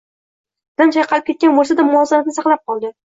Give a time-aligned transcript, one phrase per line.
[0.79, 2.93] Dadam chayqalib ketgan boʻlsa-da, muvozanatni saqlab qoldi.